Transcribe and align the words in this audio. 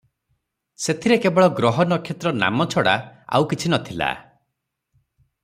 ସେଥିରେ 0.85 1.17
କେବଳ 1.25 1.49
ଗ୍ରହ 1.59 1.77
ନକ୍ଷତ୍ର 1.91 2.33
ନାମ 2.45 2.67
ଛଡା 2.77 2.95
ଆଉ 3.37 3.47
କିଛି 3.53 3.71
ନ 3.75 3.81
ଥିଲା। 3.91 4.11